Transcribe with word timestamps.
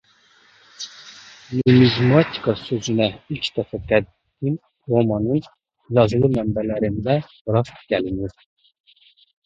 Numizmatika 1.57 2.55
sözünə 2.63 3.07
ilk 3.37 3.51
dəfə 3.59 3.81
qədim 3.93 4.57
Romanın 4.95 5.47
yazılı 6.01 6.35
mənbələrində 6.43 7.23
rast 7.57 7.89
gəlinir. 7.95 8.39